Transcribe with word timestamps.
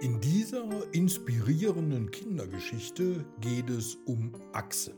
In 0.00 0.20
dieser 0.20 0.94
inspirierenden 0.94 2.12
Kindergeschichte 2.12 3.26
geht 3.40 3.68
es 3.68 3.96
um 4.06 4.32
Axel. 4.52 4.94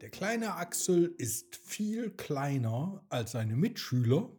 Der 0.00 0.08
kleine 0.08 0.54
Axel 0.54 1.16
ist 1.18 1.56
viel 1.56 2.12
kleiner 2.12 3.04
als 3.08 3.32
seine 3.32 3.56
Mitschüler 3.56 4.30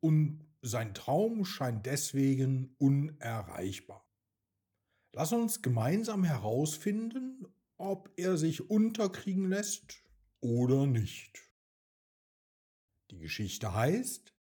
und 0.00 0.44
sein 0.62 0.94
Traum 0.94 1.44
scheint 1.44 1.86
deswegen 1.86 2.74
unerreichbar. 2.78 4.04
Lass 5.12 5.32
uns 5.32 5.62
gemeinsam 5.62 6.24
herausfinden, 6.24 7.46
ob 7.76 8.10
er 8.16 8.36
sich 8.36 8.68
unterkriegen 8.68 9.48
lässt 9.48 10.02
oder 10.40 10.86
nicht. 10.86 11.52
Die 13.12 13.20
Geschichte 13.20 13.74
heißt 13.74 14.34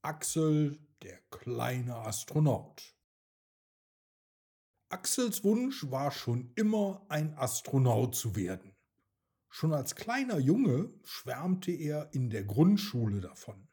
Axel, 0.00 0.78
der 1.02 1.20
kleine 1.30 1.96
Astronaut. 1.96 2.95
Axels 4.96 5.44
Wunsch 5.44 5.90
war 5.90 6.10
schon 6.10 6.52
immer 6.54 7.04
ein 7.10 7.36
Astronaut 7.36 8.14
zu 8.14 8.34
werden. 8.34 8.74
Schon 9.50 9.74
als 9.74 9.94
kleiner 9.94 10.38
Junge 10.38 10.88
schwärmte 11.04 11.70
er 11.70 12.14
in 12.14 12.30
der 12.30 12.44
Grundschule 12.44 13.20
davon. 13.20 13.68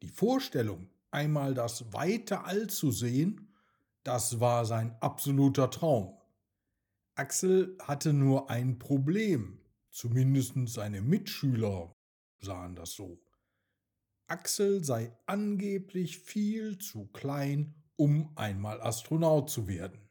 Die 0.00 0.08
Vorstellung, 0.08 0.88
einmal 1.10 1.52
das 1.52 1.92
weite 1.92 2.44
All 2.44 2.66
zu 2.68 2.90
sehen, 2.90 3.54
das 4.04 4.40
war 4.40 4.64
sein 4.64 4.96
absoluter 5.02 5.70
Traum. 5.70 6.16
Axel 7.14 7.76
hatte 7.82 8.14
nur 8.14 8.48
ein 8.48 8.78
Problem, 8.78 9.60
zumindest 9.90 10.54
seine 10.64 11.02
Mitschüler 11.02 11.94
sahen 12.38 12.74
das 12.74 12.92
so. 12.92 13.20
Axel 14.28 14.82
sei 14.82 15.14
angeblich 15.26 16.20
viel 16.20 16.78
zu 16.78 17.08
klein, 17.08 17.74
um 17.96 18.32
einmal 18.34 18.80
Astronaut 18.80 19.50
zu 19.50 19.68
werden. 19.68 20.07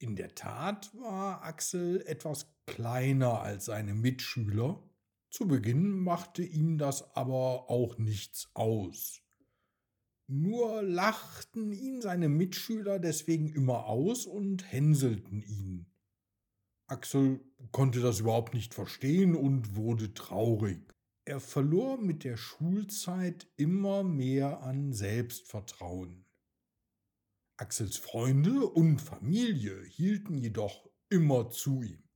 In 0.00 0.14
der 0.14 0.34
Tat 0.36 0.90
war 0.94 1.42
Axel 1.42 2.02
etwas 2.06 2.46
kleiner 2.66 3.40
als 3.40 3.64
seine 3.64 3.94
Mitschüler. 3.94 4.80
Zu 5.28 5.48
Beginn 5.48 5.98
machte 5.98 6.42
ihm 6.44 6.78
das 6.78 7.16
aber 7.16 7.68
auch 7.68 7.98
nichts 7.98 8.48
aus. 8.54 9.22
Nur 10.28 10.82
lachten 10.82 11.72
ihn 11.72 12.00
seine 12.00 12.28
Mitschüler 12.28 13.00
deswegen 13.00 13.48
immer 13.48 13.86
aus 13.86 14.26
und 14.26 14.70
hänselten 14.70 15.42
ihn. 15.42 15.86
Axel 16.86 17.40
konnte 17.72 18.00
das 18.00 18.20
überhaupt 18.20 18.54
nicht 18.54 18.74
verstehen 18.74 19.34
und 19.34 19.74
wurde 19.74 20.14
traurig. 20.14 20.80
Er 21.24 21.40
verlor 21.40 21.98
mit 21.98 22.24
der 22.24 22.36
Schulzeit 22.36 23.48
immer 23.56 24.04
mehr 24.04 24.62
an 24.62 24.92
Selbstvertrauen. 24.92 26.24
Axels 27.60 27.96
Freunde 27.96 28.66
und 28.66 29.00
Familie 29.00 29.82
hielten 29.82 30.38
jedoch 30.38 30.88
immer 31.08 31.50
zu 31.50 31.82
ihm. 31.82 32.08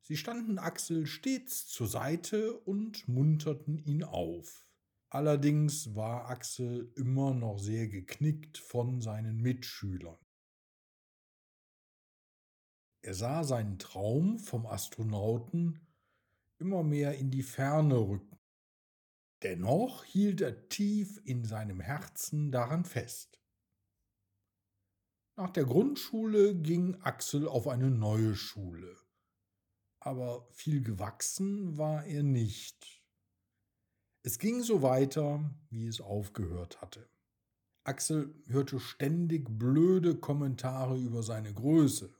Sie 0.00 0.16
standen 0.16 0.58
Axel 0.58 1.06
stets 1.06 1.68
zur 1.68 1.86
Seite 1.86 2.58
und 2.60 3.06
munterten 3.08 3.76
ihn 3.76 4.02
auf. 4.02 4.66
Allerdings 5.10 5.94
war 5.94 6.30
Axel 6.30 6.90
immer 6.96 7.34
noch 7.34 7.58
sehr 7.58 7.88
geknickt 7.88 8.56
von 8.56 9.02
seinen 9.02 9.36
Mitschülern. 9.36 10.18
Er 13.02 13.12
sah 13.12 13.44
seinen 13.44 13.78
Traum 13.78 14.38
vom 14.38 14.64
Astronauten 14.64 15.86
immer 16.58 16.82
mehr 16.82 17.18
in 17.18 17.30
die 17.30 17.42
Ferne 17.42 17.98
rücken. 17.98 18.38
Dennoch 19.42 20.04
hielt 20.04 20.40
er 20.40 20.70
tief 20.70 21.20
in 21.24 21.44
seinem 21.44 21.80
Herzen 21.80 22.50
daran 22.50 22.86
fest. 22.86 23.41
Nach 25.36 25.50
der 25.50 25.64
Grundschule 25.64 26.54
ging 26.54 26.94
Axel 27.00 27.48
auf 27.48 27.66
eine 27.66 27.90
neue 27.90 28.34
Schule. 28.34 28.96
Aber 29.98 30.46
viel 30.50 30.82
gewachsen 30.82 31.78
war 31.78 32.04
er 32.04 32.22
nicht. 32.22 33.02
Es 34.22 34.38
ging 34.38 34.62
so 34.62 34.82
weiter, 34.82 35.50
wie 35.70 35.86
es 35.86 36.00
aufgehört 36.00 36.82
hatte. 36.82 37.08
Axel 37.84 38.34
hörte 38.46 38.78
ständig 38.78 39.48
blöde 39.58 40.16
Kommentare 40.16 40.98
über 40.98 41.22
seine 41.22 41.54
Größe. 41.54 42.14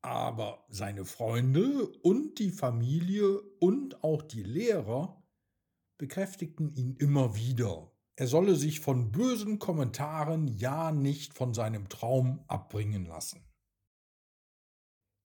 Aber 0.00 0.64
seine 0.68 1.04
Freunde 1.04 1.86
und 2.02 2.38
die 2.38 2.50
Familie 2.50 3.40
und 3.60 4.02
auch 4.02 4.22
die 4.22 4.42
Lehrer 4.42 5.22
bekräftigten 5.98 6.74
ihn 6.74 6.96
immer 6.96 7.36
wieder 7.36 7.92
er 8.16 8.26
solle 8.26 8.56
sich 8.56 8.80
von 8.80 9.12
bösen 9.12 9.58
Kommentaren 9.58 10.48
ja 10.48 10.90
nicht 10.90 11.34
von 11.34 11.52
seinem 11.52 11.88
Traum 11.88 12.42
abbringen 12.48 13.04
lassen. 13.04 13.42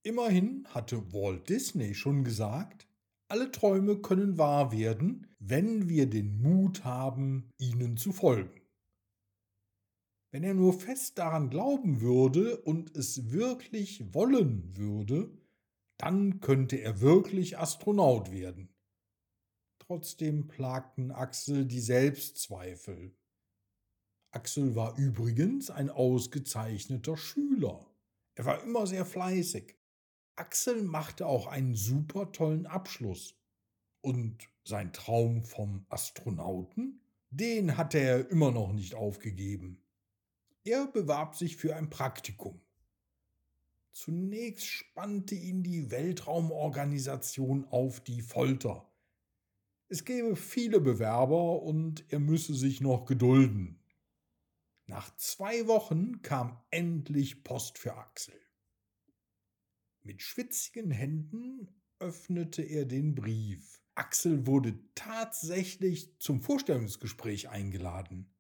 Immerhin 0.04 0.68
hatte 0.70 1.14
Walt 1.14 1.48
Disney 1.48 1.94
schon 1.94 2.24
gesagt, 2.24 2.88
alle 3.30 3.50
Träume 3.52 4.00
können 4.02 4.38
wahr 4.38 4.74
werden, 4.74 5.28
wenn 5.40 5.88
wir 5.88 6.10
den 6.10 6.42
Mut 6.42 6.84
haben, 6.84 7.50
ihnen 7.58 7.96
zu 7.96 8.12
folgen. 8.12 8.60
Wenn 10.32 10.44
er 10.44 10.54
nur 10.54 10.74
fest 10.74 11.18
daran 11.18 11.50
glauben 11.50 12.02
würde 12.02 12.58
und 12.62 12.96
es 12.98 13.32
wirklich 13.32 14.14
wollen 14.14 14.76
würde, 14.76 15.32
dann 15.98 16.40
könnte 16.42 16.78
er 16.78 17.00
wirklich 17.00 17.58
Astronaut 17.58 18.32
werden. 18.32 18.70
Trotzdem 19.92 20.48
plagten 20.48 21.12
Axel 21.12 21.66
die 21.66 21.82
Selbstzweifel. 21.82 23.14
Axel 24.32 24.74
war 24.74 24.98
übrigens 24.98 25.70
ein 25.70 25.90
ausgezeichneter 25.90 27.18
Schüler. 27.18 27.86
Er 28.36 28.46
war 28.46 28.64
immer 28.64 28.88
sehr 28.88 29.06
fleißig. 29.06 29.76
Axel 30.38 30.84
machte 30.84 31.28
auch 31.28 31.48
einen 31.48 31.76
super 31.76 32.32
tollen 32.32 32.68
Abschluss. 32.68 33.36
Und 34.00 34.48
sein 34.64 34.94
Traum 34.94 35.44
vom 35.44 35.86
Astronauten, 35.90 37.02
den 37.30 37.76
hatte 37.76 37.98
er 37.98 38.30
immer 38.30 38.52
noch 38.52 38.72
nicht 38.72 38.96
aufgegeben. 38.96 39.84
Er 40.64 40.88
bewarb 40.88 41.36
sich 41.36 41.58
für 41.58 41.76
ein 41.76 41.90
Praktikum. 41.90 42.62
Zunächst 43.92 44.68
spannte 44.68 45.36
ihn 45.36 45.64
die 45.64 45.92
Weltraumorganisation 45.92 47.66
auf 47.66 48.00
die 48.00 48.22
Folter. 48.22 48.88
Es 49.92 50.06
gäbe 50.06 50.38
viele 50.38 50.80
Bewerber 50.80 51.64
und 51.64 52.06
er 52.14 52.20
müsse 52.20 52.54
sich 52.54 52.80
noch 52.80 53.04
gedulden. 53.04 53.84
Nach 54.86 55.14
zwei 55.18 55.68
Wochen 55.68 56.22
kam 56.22 56.58
endlich 56.70 57.44
Post 57.44 57.78
für 57.78 57.98
Axel. 57.98 58.40
Mit 60.02 60.22
schwitzigen 60.22 60.92
Händen 60.92 61.68
öffnete 62.00 62.62
er 62.62 62.86
den 62.86 63.16
Brief. 63.16 63.82
Axel 63.94 64.48
wurde 64.48 64.80
tatsächlich 64.96 66.18
zum 66.20 66.40
Vorstellungsgespräch 66.40 67.50
eingeladen. 67.50 68.34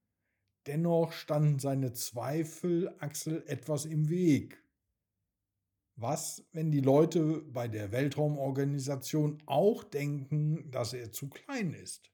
Dennoch 0.67 1.11
standen 1.11 1.59
seine 1.59 1.91
Zweifel 1.91 2.95
Axel 2.99 3.43
etwas 3.47 3.83
im 3.83 4.07
Weg. 4.07 4.63
Was, 6.01 6.43
wenn 6.51 6.71
die 6.71 6.79
Leute 6.79 7.43
bei 7.43 7.67
der 7.67 7.91
Weltraumorganisation 7.91 9.37
auch 9.45 9.83
denken, 9.83 10.71
dass 10.71 10.93
er 10.93 11.11
zu 11.11 11.29
klein 11.29 11.75
ist? 11.75 12.11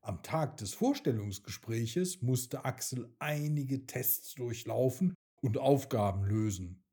Am 0.00 0.24
Tag 0.24 0.56
des 0.56 0.74
Vorstellungsgespräches 0.74 2.20
musste 2.20 2.64
Axel 2.64 3.14
einige 3.20 3.86
Tests 3.86 4.34
durchlaufen 4.34 5.14
und 5.40 5.56
Aufgaben 5.56 6.24
lösen. 6.24 6.84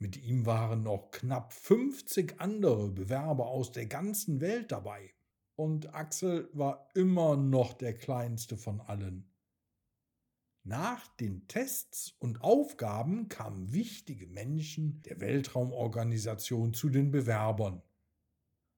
Mit 0.00 0.20
ihm 0.20 0.44
waren 0.44 0.82
noch 0.82 1.12
knapp 1.12 1.52
50 1.52 2.40
andere 2.40 2.90
Bewerber 2.90 3.46
aus 3.46 3.70
der 3.70 3.86
ganzen 3.86 4.40
Welt 4.40 4.72
dabei. 4.72 5.14
Und 5.54 5.94
Axel 5.94 6.50
war 6.52 6.88
immer 6.96 7.36
noch 7.36 7.74
der 7.74 7.94
kleinste 7.94 8.56
von 8.56 8.80
allen. 8.80 9.32
Nach 10.66 11.06
den 11.08 11.46
Tests 11.46 12.14
und 12.18 12.40
Aufgaben 12.40 13.28
kamen 13.28 13.74
wichtige 13.74 14.26
Menschen 14.26 15.02
der 15.02 15.20
Weltraumorganisation 15.20 16.72
zu 16.72 16.88
den 16.88 17.10
Bewerbern. 17.10 17.82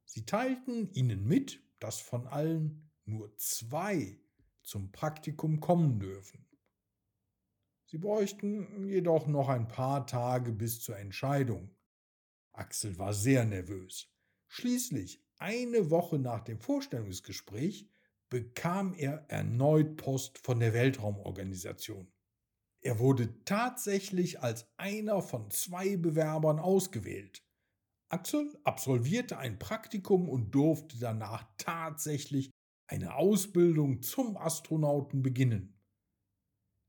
Sie 0.05 0.27
teilten 0.27 0.93
ihnen 0.95 1.25
mit, 1.25 1.63
dass 1.79 2.01
von 2.01 2.27
allen 2.27 2.91
nur 3.05 3.37
zwei 3.37 4.19
zum 4.65 4.91
Praktikum 4.91 5.61
kommen 5.61 6.01
dürfen. 6.01 6.45
Sie 7.85 7.99
bräuchten 7.99 8.89
jedoch 8.89 9.29
noch 9.29 9.49
ein 9.49 9.69
paar 9.69 10.09
Tage 10.09 10.51
bis 10.51 10.81
zur 10.81 10.99
Entscheidung. 10.99 11.71
Axel 12.51 12.99
war 12.99 13.15
sehr 13.15 13.45
nervös. 13.45 14.13
Schließlich, 14.49 15.25
eine 15.39 15.89
Woche 15.91 16.19
nach 16.19 16.41
dem 16.41 16.59
Vorstellungsgespräch, 16.59 17.89
bekam 18.29 18.95
er 18.95 19.25
erneut 19.29 19.97
Post 19.97 20.39
von 20.39 20.61
der 20.61 20.75
Weltraumorganisation. 20.75 22.13
Er 22.81 22.99
wurde 22.99 23.43
tatsächlich 23.45 24.41
als 24.43 24.69
einer 24.77 25.23
von 25.23 25.51
zwei 25.51 25.97
Bewerbern 25.97 26.59
ausgewählt. 26.59 27.43
Axel 28.09 28.57
absolvierte 28.63 29.39
ein 29.39 29.59
Praktikum 29.59 30.29
und 30.29 30.55
durfte 30.55 30.99
danach 30.99 31.45
tatsächlich 31.59 32.51
eine 32.87 33.17
Ausbildung 33.17 34.03
zum 34.03 34.37
Astronauten 34.37 35.23
beginnen. 35.23 35.81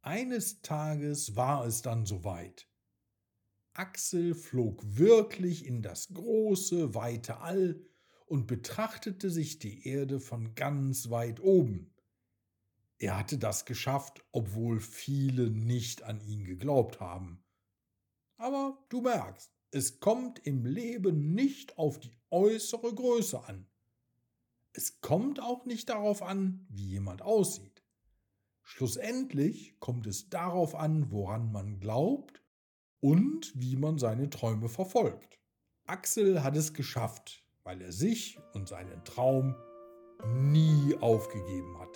eines 0.04 0.62
Tages 0.62 1.36
war 1.36 1.66
es 1.66 1.82
dann 1.82 2.06
soweit. 2.06 2.70
Axel 3.74 4.34
flog 4.36 4.82
wirklich 4.84 5.66
in 5.66 5.82
das 5.82 6.08
große, 6.14 6.96
weite 6.96 7.42
All 7.42 7.80
und 8.28 8.46
betrachtete 8.46 9.30
sich 9.30 9.58
die 9.58 9.88
Erde 9.88 10.20
von 10.20 10.54
ganz 10.54 11.10
weit 11.10 11.40
oben. 11.40 11.90
Er 13.00 13.18
hatte 13.18 13.38
das 13.38 13.66
geschafft, 13.66 14.24
obwohl 14.32 14.80
viele 14.80 15.50
nicht 15.50 16.04
an 16.04 16.20
ihn 16.22 16.44
geglaubt 16.44 17.00
haben. 17.00 17.44
Aber 18.38 18.78
du 18.90 19.02
merkst, 19.02 19.52
es 19.72 20.00
kommt 20.00 20.40
im 20.40 20.66
Leben 20.66 21.34
nicht 21.34 21.78
auf 21.78 22.00
die 22.00 22.18
äußere 22.30 22.94
Größe 22.94 23.44
an. 23.46 23.68
Es 24.74 25.02
kommt 25.02 25.40
auch 25.40 25.66
nicht 25.66 25.90
darauf 25.90 26.22
an, 26.22 26.66
wie 26.70 26.88
jemand 26.88 27.22
aussieht. 27.22 27.84
Schlussendlich 28.64 29.80
kommt 29.80 30.06
es 30.08 30.30
darauf 30.30 30.76
an, 30.76 31.12
woran 31.12 31.52
man 31.52 31.80
glaubt 31.80 32.42
und 33.00 33.52
wie 33.56 33.76
man 33.76 33.98
seine 33.98 34.30
Träume 34.30 34.70
verfolgt. 34.70 35.40
Axel 35.86 36.44
hat 36.44 36.58
es 36.58 36.74
geschafft, 36.74 37.47
weil 37.68 37.82
er 37.82 37.92
sich 37.92 38.40
und 38.54 38.70
seinen 38.70 39.04
Traum 39.04 39.54
nie 40.26 40.96
aufgegeben 41.02 41.78
hat. 41.80 41.87